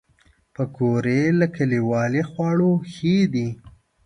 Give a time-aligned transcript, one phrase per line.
[0.53, 3.47] پکورې له کلیوالي خواړو ښې دي